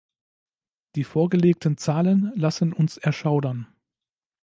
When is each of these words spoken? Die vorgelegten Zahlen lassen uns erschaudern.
Die 0.95 1.03
vorgelegten 1.03 1.77
Zahlen 1.77 2.31
lassen 2.35 2.73
uns 2.73 2.97
erschaudern. 2.97 3.67